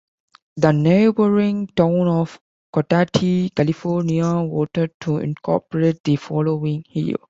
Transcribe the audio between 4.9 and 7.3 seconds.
to incorporate the following year.